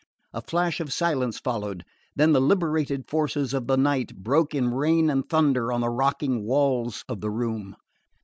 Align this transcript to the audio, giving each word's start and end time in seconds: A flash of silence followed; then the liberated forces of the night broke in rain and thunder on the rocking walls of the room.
A 0.33 0.41
flash 0.41 0.79
of 0.79 0.91
silence 0.91 1.37
followed; 1.37 1.85
then 2.15 2.31
the 2.33 2.41
liberated 2.41 3.07
forces 3.07 3.53
of 3.53 3.67
the 3.67 3.77
night 3.77 4.15
broke 4.15 4.55
in 4.55 4.73
rain 4.73 5.11
and 5.11 5.29
thunder 5.29 5.71
on 5.71 5.81
the 5.81 5.89
rocking 5.89 6.43
walls 6.43 7.05
of 7.07 7.21
the 7.21 7.29
room. 7.29 7.75